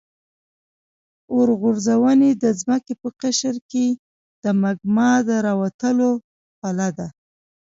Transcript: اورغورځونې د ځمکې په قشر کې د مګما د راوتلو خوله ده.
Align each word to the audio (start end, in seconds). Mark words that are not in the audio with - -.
اورغورځونې 1.33 2.29
د 2.43 2.43
ځمکې 2.61 2.93
په 3.01 3.09
قشر 3.21 3.55
کې 3.71 3.85
د 4.43 4.45
مګما 4.61 5.11
د 5.27 5.29
راوتلو 5.47 6.09
خوله 6.57 6.89
ده. 6.97 7.07